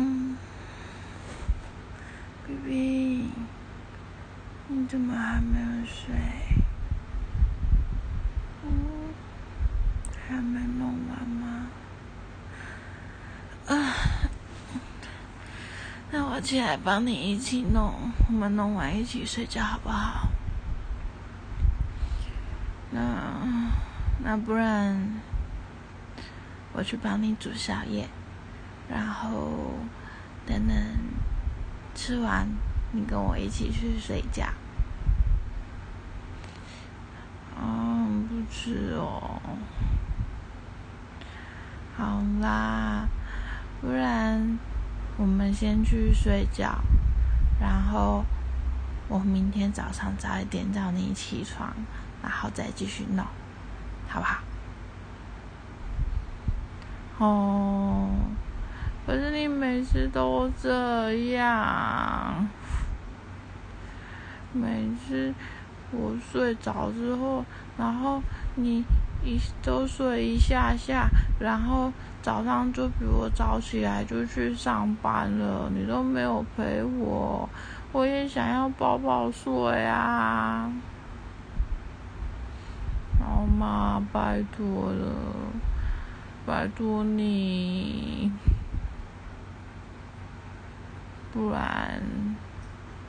[0.00, 0.36] 嗯
[2.46, 3.30] ，baby，
[4.68, 6.14] 你怎么还没有睡？
[8.64, 8.70] 嗯，
[10.28, 11.66] 还没弄完吗？
[13.66, 13.94] 啊，
[16.12, 20.28] 那我起来帮你一起弄，我们弄完一起睡觉好不好？
[22.92, 23.34] 那
[24.22, 25.20] 那不然
[26.72, 28.08] 我去帮你煮宵夜，
[28.88, 29.50] 然后
[30.46, 30.76] 等等
[31.94, 32.48] 吃完，
[32.92, 34.46] 你跟我一起去睡觉。
[37.60, 39.40] 嗯，不吃哦。
[41.96, 43.08] 好啦，
[43.80, 44.58] 不然
[45.16, 46.80] 我们先去睡觉，
[47.60, 48.24] 然后
[49.08, 51.72] 我明天早上早一点叫你起床。
[52.20, 53.24] 然后再继续弄，
[54.08, 54.40] 好不好？
[57.18, 58.10] 哦，
[59.58, 62.46] 每次都这样，
[64.52, 65.34] 每次
[65.90, 67.44] 我睡着之后，
[67.76, 68.22] 然后
[68.54, 68.84] 你
[69.24, 71.08] 一都睡一下下，
[71.40, 77.48] 然后早上就比我早起来就去上班了，你都没有陪我，
[77.90, 80.70] 我也想要抱抱睡啊。
[83.18, 84.00] 好吗？
[84.12, 85.12] 拜托了，
[86.46, 88.30] 拜托你，
[91.38, 92.02] 不然，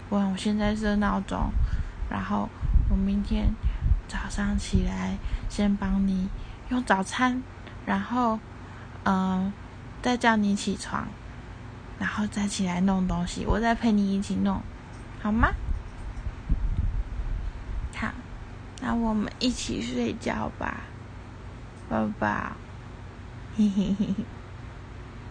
[0.08, 1.52] 不然我现在设闹钟，
[2.12, 2.48] 然后
[2.88, 3.56] 我明天
[4.08, 5.18] 早上起来
[5.50, 6.30] 先帮你
[6.70, 7.42] 用早餐，
[7.88, 8.40] 然后，
[9.04, 9.52] 嗯，
[10.04, 11.08] 再叫你起床，
[11.98, 14.62] 然后再起来弄东西，我再陪你一起弄，
[15.24, 15.50] 好吗？
[17.96, 18.12] 好
[18.80, 20.82] 那我们一起睡觉吧，
[21.90, 22.52] 宝宝，
[23.58, 24.24] 嘿嘿嘿嘿。